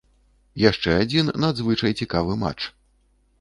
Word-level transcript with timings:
Яшчэ 0.61 0.95
адзін 1.01 1.29
надзвычай 1.43 1.97
цікавы 2.01 2.39
матч. 2.47 2.59